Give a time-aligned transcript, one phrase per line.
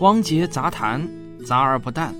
[0.00, 1.08] 汪杰杂谈，
[1.44, 2.14] 杂而不淡。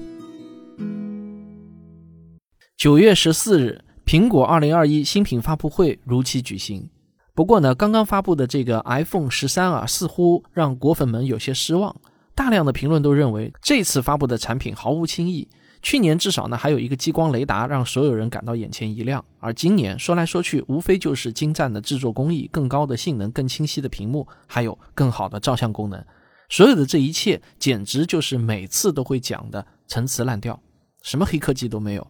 [2.76, 6.90] 九月十四日，苹果二零二一新品发布会如期举行。
[7.34, 11.94] 不过呢，刚刚发布的这个 iPhone 十三啊，似乎让果粉们有些失望。
[12.34, 15.46] 大量的评论都认为，这次发布的产品毫无新意。
[15.80, 26.04] 去年至少呢，还有一个激光雷达让所有人感到眼前一亮，而今年说来说去，无非就是精湛的制作工艺、更高的性能、更清晰的屏幕，还有更好的照相功能。
[26.48, 30.60] 所有的这一切，简直就是每次都会讲的陈词滥调，
[31.02, 32.06] 什么黑科技都没有。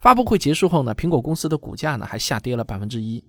[0.00, 3.24] 发布会结束后呢，苹果公司的股价呢还下跌了百分之一。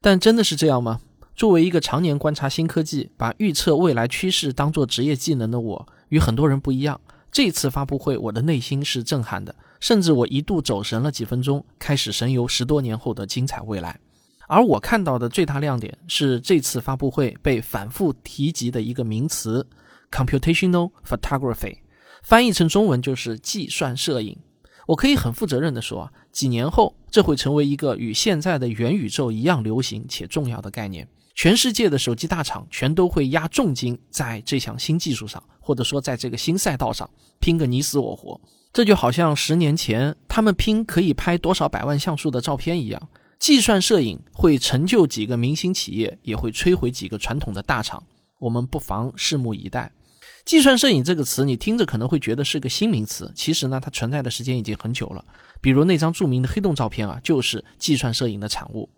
[0.00, 1.00] 但真的是这样吗？
[1.34, 7.00] 作为一个常年观察新科技、把预测未来趋势当做职业技能的我，与很多人不一样。
[7.30, 14.00] 这次发布会，我的内心是震撼的，甚至我一度走神了几分钟，开始神游十多年后的精彩未来。
[14.48, 19.66] 而我看到的最大亮点是这次发布会被反复提及的一个名词
[20.10, 21.78] ：computational photography，
[22.22, 24.38] 翻译成中文就是计算摄影。
[24.86, 31.08] 我可以很负责任地说，几年后这会成为一个与现在的元宇宙一样流行且重要的概念。
[31.34, 38.40] 全世界的手机大厂全都会压重金在这项新技术上，或者说在这个新赛道上拼个你死我活。
[38.72, 43.08] 这就好像十年前他们拼可以拍多少百万像素的照片一样。
[43.38, 48.02] 计算摄影会成就几个明星企业，也会摧毁几个传统的大厂。
[48.38, 49.92] 我们不妨拭目以待。
[50.44, 55.24] 计算摄影这个词，你听着可能会觉得是个新名词，其实呢，它存在的时间已经很久了。
[55.60, 58.88] 比如那张著名的黑洞照片啊，就是计算摄影的产物。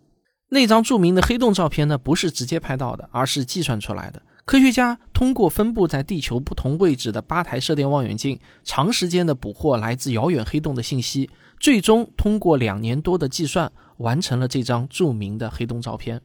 [0.50, 4.20] 那张著名的黑洞照片呢，不是直接拍到的，而是计算出来的。
[4.44, 11.28] 科学家通过分布在地球不同位置的八台射电望远镜，长时间的捕获来自遥远黑洞的信息，
[11.60, 16.20] 最终通过两年多的计算，完成了这张著名的黑洞照片。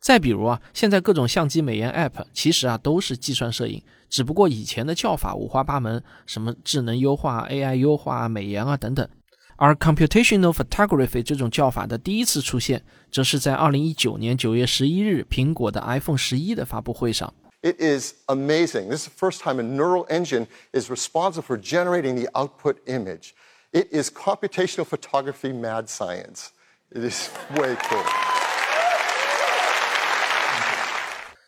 [0.00, 9.08] 再比如啊，现在各种相机美颜 App 其实啊都是计算摄影，只不过以前的叫法五花八门，什么智能优化、AI 优化、美颜啊等等。
[9.56, 17.32] 而 computational photography 这种叫法的第一次出现，则是在二零一九年九月十一日苹果的 iPhone 十一的发布会上。
[17.62, 18.90] It is amazing.
[18.90, 23.30] This is the first time a neural engine is responsible for generating the output image.
[23.72, 26.48] It is computational photography mad science.
[26.94, 28.04] It is way cool.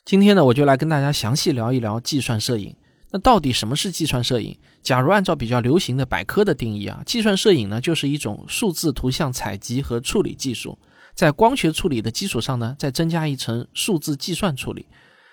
[0.04, 2.74] 今天呢，我就来跟大家详细聊一聊计算摄影。
[3.12, 4.58] 那到底什么是计算摄影？
[4.82, 10.76] 假如按照比较流行的百科的定义啊，计算摄影呢就是一种数字图像采集和处理技术，
[11.14, 14.86] 在光学处理的基础上呢，再增加一层数字计算处理。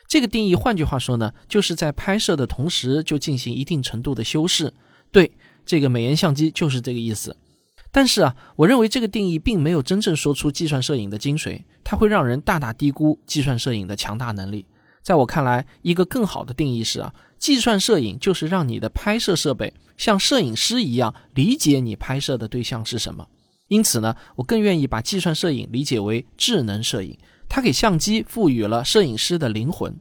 [0.08, 4.72] 这个定义，换句话说呢，就是在拍摄的同时就进行一定程度的修饰。
[5.12, 5.32] 对，
[5.66, 7.36] 这个美颜相机就是这个意思。
[7.96, 14.66] 但是啊，我认为这个定义并没有真正说出计算摄影的精髓，它会让人大大低估计算摄影的强大能力。
[15.02, 23.26] 在我看来，一个更好的定义是啊，计算摄影就是让你的拍摄设备像摄影师一样理解你拍摄的对象是什么。
[23.70, 27.18] 因此呢，我更愿意把计算摄影理解为智能摄影，
[27.48, 29.96] 它给相机赋予了摄影师的灵魂。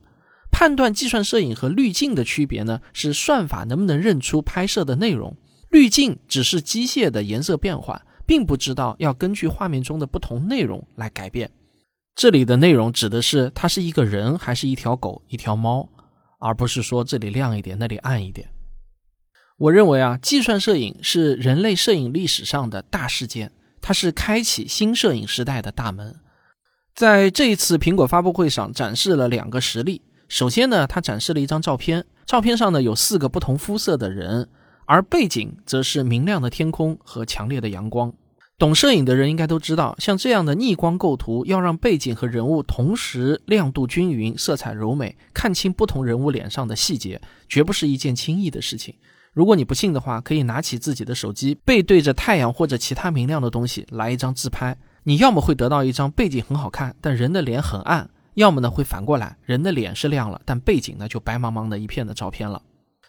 [0.51, 5.37] 判断计算摄影和滤镜的区别呢，是算法能不能认出拍摄的内容。
[5.71, 11.51] 滤镜只是机械的颜色变换，并不知道要根据画面中的不同内容来改变。
[12.15, 15.89] 这里的内容指的是它是一个人还是一条狗、一条猫，
[16.39, 18.49] 而不是说这里亮一点，那里暗一点。
[19.57, 26.21] 我认为啊，计算摄影是人类摄影历史上的大事件，它是开启新摄影时代的大门。
[26.95, 30.03] 在这一次苹果发布会上展示了两个实例。
[30.29, 34.49] 首先呢，它展示了一张照片，照片上呢有四个不同肤色的人，
[34.87, 38.13] 而背景则是明亮的天空和强烈的阳光。
[38.57, 48.95] 懂摄影的人应该都知道，像这样的逆光构图，要让背景和人物同时亮度均匀、色彩柔美，看清不同人物脸上的细节，绝不是一件轻易的事情。
[49.33, 54.79] 如果你不信的话，可以拿起自己的手机，背对着太阳或者其他明亮的东西来一张自拍。
[55.03, 62.63] 你要么会得到一张背景很好看，但人的脸很暗；要么呢会反过来，人的脸是亮了，但背景呢就白茫茫的一片的照片了。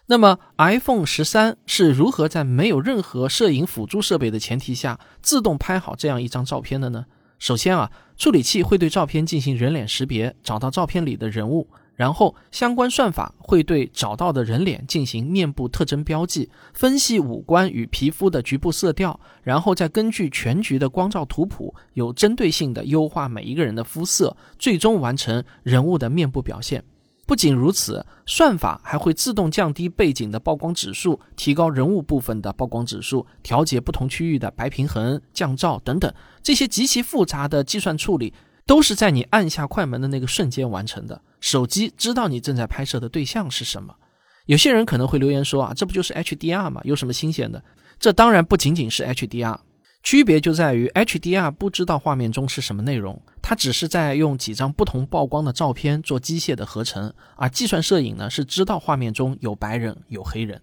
[0.07, 7.06] 那么，iPhone 十三是如何在没有任何摄影辅助设备的前提下自动拍好这样一张照片的呢？
[7.40, 26.84] 首先啊，处理器会对照片进行人脸识别，找到照片里的人物，然后相关算法会对找到的人脸进行面部特征标记，分析五官与皮肤的局部色调，然后再根据全局的光照图谱，有针对性的优化每一个人的肤色，最终完成人物的面部表现。
[27.25, 36.13] 不仅如此，算法还会自动降低背景的曝光指数，提高人物部分的曝光指数，调节不同区域的白平衡、降噪等等。
[36.44, 38.31] 这些极其复杂的计算处理，
[38.68, 41.19] 都是在你按下快门的那个瞬间完成的。
[41.42, 43.95] 手机知道你正在拍摄的对象是什么。
[44.45, 46.80] 有些人可能会留言说啊，这不就是 HDR 吗？
[46.83, 47.63] 有什么新鲜的？
[48.00, 49.57] 这当然不仅仅是 HDR，
[50.06, 60.62] 区别就在于 HDR 不知道画面中是什么内容，它只是在用几张不同曝光的照片做机械的合成，而计算摄影呢是知道画面中有白人有黑人。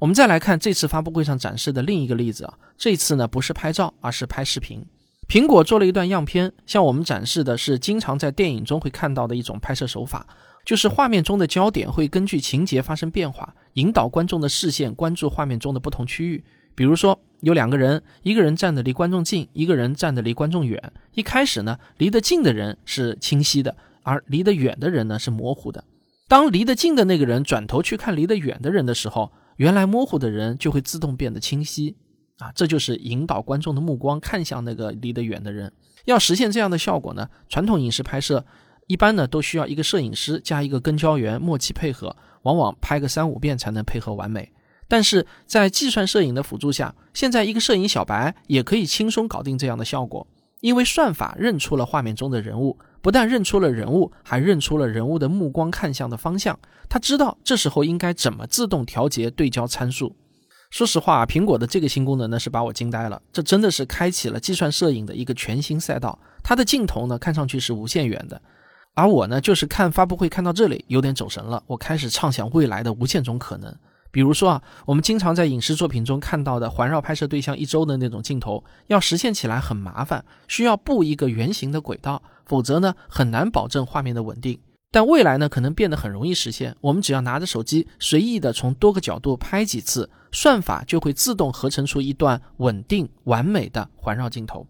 [0.00, 4.82] 我们再来看这次发布会上展示的另一个例子啊，这次呢不是拍照，而是拍视频。
[5.28, 10.26] 苹果做了一段样片，向我们展示的是经常在电影中会看到的一种拍摄手法。
[10.64, 16.42] 就是画面中的焦点会根据情节发生变化，引导观众的视线关注画面中的不同区域。
[16.74, 20.92] 比如说，有两个人，一个人站的离观众近，一个人站的离观众远。
[21.14, 25.84] 一开始呢，离得近的人是清晰的，而离得远的人呢是模糊的。
[26.28, 31.96] 当离得近的那个人转头去看离得远的人的时候，原来模糊的人就会自动变得清晰。
[32.38, 35.72] 啊，这就是引导观众的目光看向那个离得远的人。
[36.06, 38.44] 要实现这样的效果呢，传统影视拍摄。
[38.88, 44.52] 一般呢都需要一个摄影师加一个跟焦员默契配合，往往拍个三五遍才能配合完美。
[44.92, 50.26] 但是在计算摄影的辅助下，现在一个摄影小白也可以轻松搞定这样的效果，
[50.60, 56.58] 因为算法认出了画面中的人物，不但认出了人物，还认出了人物的目光看向的方向。
[56.90, 60.14] 他知道这时候应该怎么自动调节对焦参数。
[60.68, 66.18] 说实话，苹果的这个新功能呢是把我惊呆了，这真的是开启了计算摄影的一个全新赛道。
[66.42, 68.38] 它的镜头呢看上去是无限远的。
[68.92, 71.62] 而我呢，就是看发布会看到这里有点走神了。
[71.66, 73.74] 我开始畅想未来的无限种可能。
[74.12, 84.60] 比如说啊，我们经常在影视作品中看到的环绕拍摄对象一周的那种镜头，要实现起来很麻烦，需要布一个圆形的轨道，否则呢很难保证画面的稳定。
[84.90, 86.76] 但未来呢，可能变得很容易实现。
[86.82, 94.66] 我们只要拿着手机随意的从多个角度拍几次，算法就会自动合成出一段稳定完美的环绕镜头。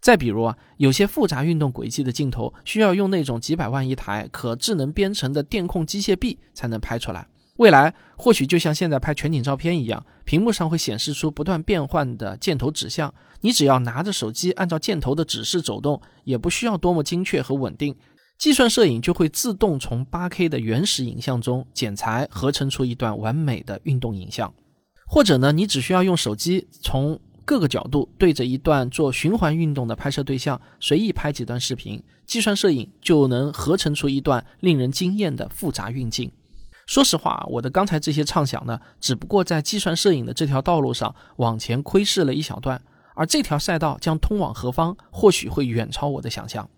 [0.00, 7.28] 再比如啊，有些复杂运动轨迹的镜头，需要用那种几百万一台可智能编程的电控机械臂才能拍出来。
[7.60, 13.12] 未来或许就像现在拍全景照片一样，屏幕上会显示出不断变换的箭头指向，
[13.42, 17.94] 你只要拿着手机按照箭头的指示走动，也不需要多么精确和稳定，
[18.38, 24.50] 计算摄影就会自动从 8K 的原始影像中剪裁合成出一段完美的运动影像。
[25.06, 36.32] 或者呢，你只需要用手机从各个角度对着一段做循环运动的拍摄对象，随意拍几段视频，计算摄影就能合成出一段令人惊艳的复杂运镜。
[36.90, 42.82] 说实话，我的刚才这些畅想呢，只不过在计算摄影的这条道路上往前窥视了一小段，
[43.14, 46.68] 而这条赛道将通往何方，或许会远超我的想象。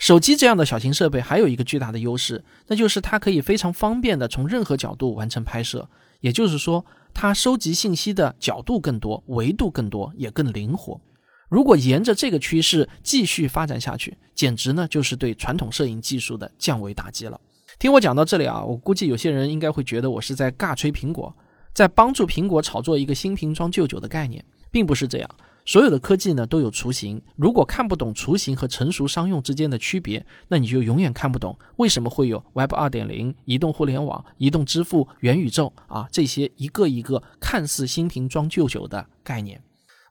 [0.00, 5.88] 手机这样的小型设备还有一个巨大的优势，那就是它可以非常方便的从任何角度完成拍摄，
[6.20, 6.84] 也就是说。
[7.12, 11.00] 它收集信息的角度更多，维度更多，也更灵活。
[11.48, 17.40] 如果沿着这个趋势继续发展下去，简直呢就是对传统摄影技术的降维打击了。
[17.80, 21.34] 听我讲到这里啊，我估计有些人应该会觉得我是在尬吹苹果，
[21.72, 25.30] 在帮助苹果炒作一个新瓶装旧酒的概念，并不是这样。
[25.64, 39.58] 所有的科技呢都有雏形，如果看不懂雏形和成熟商用之间的区别，那你就永远看不懂为什么会有 Web 二点零、移动互联网、移动支付、元宇宙啊这些一个一个看似新瓶装旧酒的概念。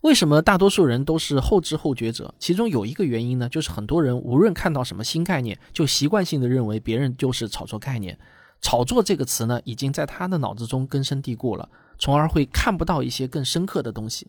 [0.01, 2.33] 为什么大多数人都是后知后觉者？
[2.39, 8.17] 其中有一个原因呢，就是很多人无论看到什么新概念，就习惯性的认为别人就是炒作概念。
[8.61, 11.67] 炒作这个词呢，已经在他的脑子中根深蒂固了，
[11.97, 14.27] 从而会看不到一些更深刻的东西。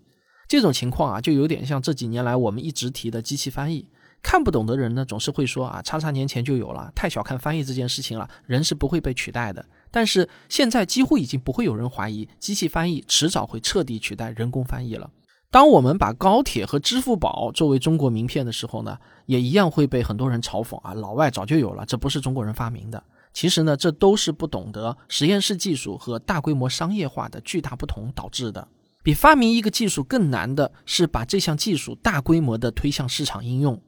[0.48, 3.86] 这种情况啊，就有点像这几年来我们一直提的机器翻译。
[4.22, 9.64] 看不懂的人呢，总是会说啊，叉叉年前就有了，太小看翻译这件事情了，人是不会被取代的。
[9.90, 15.08] 但是现在几乎已经不会有人怀疑，机器翻译迟早会彻底取代人工翻译了。
[15.52, 23.02] 当我们把高铁和支付宝作为中国名片的时候呢，也一样会被很多人嘲讽啊，老外早就有了，这不是中国人发明的。
[23.32, 28.68] 其实呢，这都是不懂得实验室技术和大规模商业化的巨大不同导致的。
[29.02, 33.80] 比发明一个技术更难的是把这项技术大规模的推向市场应用。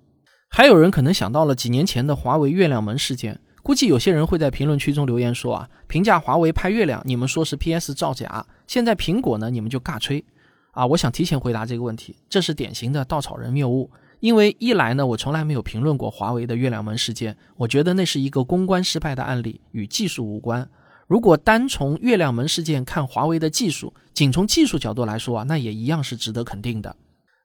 [0.49, 10.25] 还有人可能想到了几年前的华为月亮门事件，估计有些人会在评论区中留言说啊，评价华为拍月亮，你们说是 PS 造假，现在苹果呢，你们就尬吹。
[10.73, 13.91] 啊，我想提前回答这个问题，这是典型的稻草人谬误。
[14.21, 20.69] 因为一来呢，我从来没有评论过华为的月亮门事件，我觉得那是一个公关失败的案例，与技术无关。
[21.07, 26.97] 如果单从月亮门事件看华为的技术，仅从技术角度来说啊，那也一样是值得肯定的。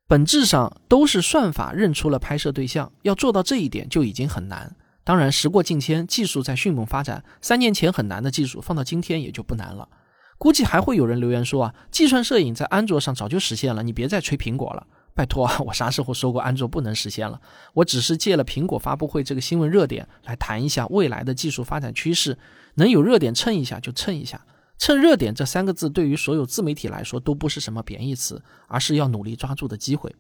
[0.08, 4.74] 本质上都是算法认出了拍摄对象，要做到这一点就已经很难。
[5.04, 9.90] 当然，时过境迁，技术在迅猛发展，三年前很难的技术放到今天也就不难了。
[10.38, 14.86] 估计还会有人留言说啊，计算摄影在安卓上早就实现了，你别再吹苹果了。
[15.16, 17.42] 拜托， 我啥时候说过安卓不能实现了？
[17.74, 22.38] 我只是借了苹果发布会这个新闻热点来谈一下未来的技术发展趋势。
[22.76, 24.46] 能有热点蹭一下就蹭一下，
[24.78, 30.16] 蹭热点这三个字对于所有自媒体来说都不是什么贬义词，而是要努力抓住的机会。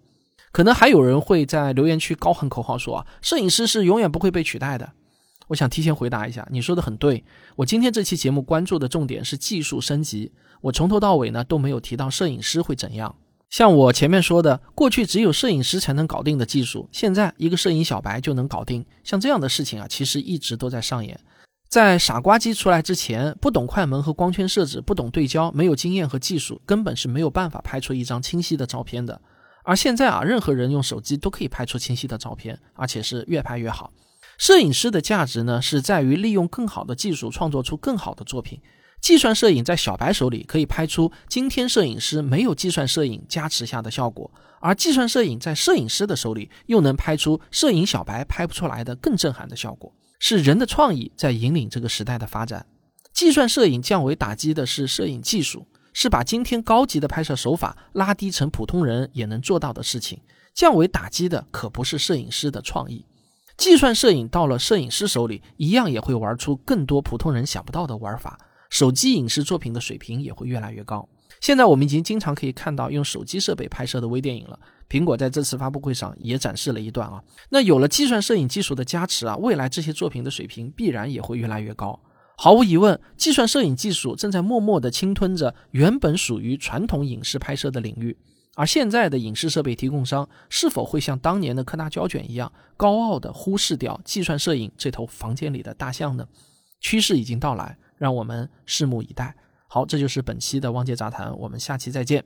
[0.51, 4.93] 可能还有人会在留言区高喊口号说啊，摄影师是永远不会被取代的。
[5.47, 7.23] 我想提前回答一下，你说的很对。
[7.55, 13.15] 我今天这期节目关注的重点是技术升级，我从头到尾呢都没有提到摄影师会怎样。
[13.49, 18.85] 像我前面说的，过去只有摄影师才能搞定的技术，现在一个摄影小白就能搞定。
[19.05, 21.17] 像这样的事情啊，其实一直都在上演。
[21.69, 29.21] 在傻瓜机出来之前，不懂快门和光圈设置，不懂对焦，没有经验和技术，根本是没有办法拍出一张清晰的照片的。
[29.63, 33.91] 而现在啊，任何人用手机都可以拍出清晰的照片，而且是越拍越好。
[34.37, 38.61] 摄影师的价值呢，是在于利用更好的技术创作出更好的作品。
[38.99, 44.29] 计算摄影在小白手里可以拍出今天摄影师没有计算摄影加持下的效果，
[44.59, 49.93] 而计算摄影在摄影师的手里又能拍出摄影小白拍不出来的更震撼的效果。
[50.19, 52.65] 是人的创意在引领这个时代的发展。
[53.13, 60.19] 计算摄影降维打击的是摄影技术，是把今天高级的拍摄手法拉低成普通人也能做到的事情。
[60.55, 63.05] 降维打击的可不是摄影师的创意。
[63.57, 68.39] 计算摄影到了摄影师手里，一样也会玩出更多普通人想不到的玩法。
[68.69, 71.07] 手机影视作品的水平也会越来越高。
[71.41, 74.59] 现在我们已经经常可以看到用手机设备拍摄的微电影了。
[74.89, 77.21] 苹果在这次发布会上也展示了一段啊。
[77.49, 81.99] 那有了计算摄影技术的加持啊，未来这些作品的水平必然也会越来越高。
[82.37, 88.15] 毫无疑问，计算摄影技术正在默默地侵吞着原本属于传统影视拍摄的领域。
[88.57, 96.27] 而现在的影视设备提供商是否会像当年的柯达胶卷一样，高傲地忽视掉计算摄影这头房间里的大象呢？
[96.79, 99.35] 趋势已经到来，让我们拭目以待。
[99.67, 102.25] 好，这就是本期的汪杰杂谈，我们下期再见。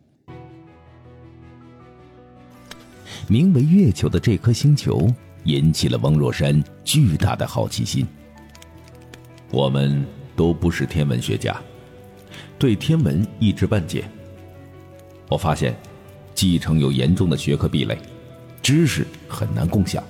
[3.28, 8.08] 名为月球的这颗星球引起了汪若山巨大的好奇心。
[9.52, 11.62] 我们都不是天文学家，
[12.58, 14.06] 对天文一知半解。
[15.28, 15.76] 我发现，
[16.42, 17.96] 继承有严重的学科壁垒，
[18.64, 20.04] 知识很难共享。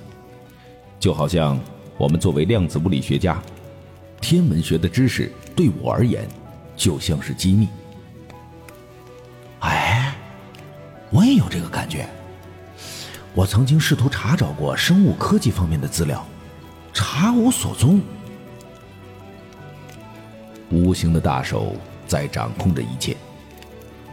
[0.98, 1.60] 就好像
[1.98, 3.38] 我们作为量子物理学家，
[4.18, 6.26] 天文学的知识对我而言。
[6.74, 7.68] 就像是机密。
[9.60, 10.16] 哎，
[11.10, 12.08] 我也有这个感觉。
[13.34, 16.26] 我曾经试图查找过生物科技方面的资料，
[16.94, 18.00] 查无所踪。
[20.70, 23.18] 无形的大手在掌控着一切。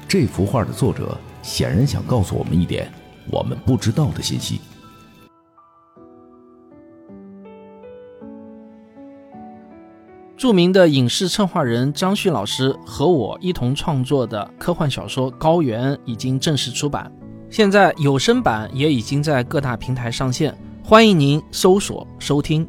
[0.09, 2.91] 这幅画的作者显然想告诉我们一点
[3.29, 4.59] 我们不知道的信息。
[10.35, 17.11] 著名的影视策划人张旭老师和我一同创作的科幻小说《高原》已经正式出版，
[17.51, 22.67] 现在有声版也已经在各大平台上线，欢迎您搜索收听。